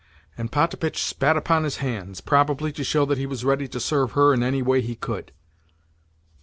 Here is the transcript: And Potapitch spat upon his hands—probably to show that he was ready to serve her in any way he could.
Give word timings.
And 0.35 0.51
Potapitch 0.51 0.97
spat 1.03 1.37
upon 1.37 1.63
his 1.63 1.77
hands—probably 1.77 2.71
to 2.71 2.83
show 2.83 3.05
that 3.05 3.19
he 3.19 3.27
was 3.27 3.45
ready 3.45 3.67
to 3.67 3.79
serve 3.79 4.13
her 4.13 4.33
in 4.33 4.41
any 4.41 4.63
way 4.63 4.81
he 4.81 4.95
could. 4.95 5.31